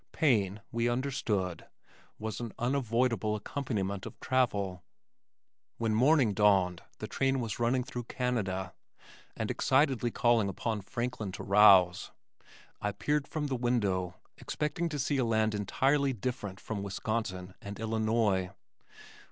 [0.13, 1.67] Pain, we understood,
[2.17, 4.83] was an unavoidable accompaniment of travel.
[5.77, 8.73] When morning dawned the train was running through Canada,
[9.37, 12.09] and excitedly calling upon Franklin to rouse,
[12.81, 17.79] I peered from the window, expecting to see a land entirely different from Wisconsin and
[17.79, 18.49] Illinois.